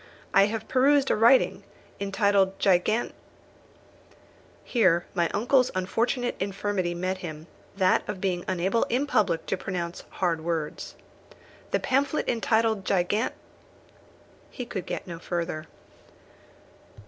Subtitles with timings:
[0.33, 1.63] I have perused a writing,
[1.99, 3.11] entitled Gigan"
[4.63, 7.45] Here my uncle's unfortunate infirmity met him
[7.77, 10.95] that of being unable in public to pronounce hard words.
[11.69, 13.33] "The pamphlet entitled Gigan"
[14.49, 15.67] He could get no further.